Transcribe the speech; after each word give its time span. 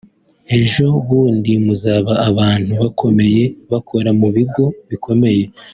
Ejo 0.59 0.85
bundi 1.07 1.51
muzaba 1.65 2.13
abantu 2.29 2.71
bakomeye 2.81 3.43
bakora 3.71 4.09
mu 4.19 4.27
bigo 4.35 4.65
bikomeye 4.89 5.43